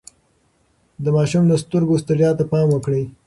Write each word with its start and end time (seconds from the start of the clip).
د 1.03 1.05
ماشوم 1.15 1.43
د 1.47 1.53
سترګو 1.63 1.95
ستړيا 2.03 2.29
ته 2.37 2.43
پام 2.51 2.67
وکړئ. 2.71 3.03